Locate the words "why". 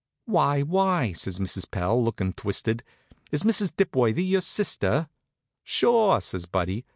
0.25-0.61, 0.63-1.11